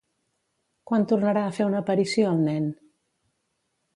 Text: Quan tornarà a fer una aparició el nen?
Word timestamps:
Quan 0.91 1.05
tornarà 1.11 1.43
a 1.49 1.51
fer 1.59 1.67
una 1.67 1.83
aparició 1.85 2.33
el 2.37 2.43
nen? 2.47 2.65